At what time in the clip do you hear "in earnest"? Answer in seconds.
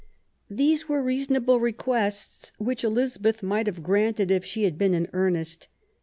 4.95-5.67